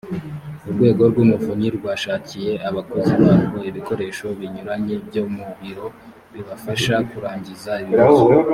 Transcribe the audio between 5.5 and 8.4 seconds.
biro bibafasha kurangiza ibibazo